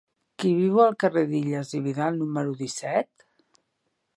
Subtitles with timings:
[0.43, 3.29] Qui viu al carrer d'Illas i Vidal número disset?